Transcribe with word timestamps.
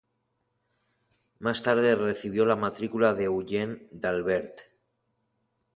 Más 1.37 1.61
tarde 1.61 1.93
recibió 1.93 2.43
la 2.47 2.55
matrícula 2.55 3.13
de 3.13 3.25
Eugen 3.25 3.87
d'Albert. 3.91 4.61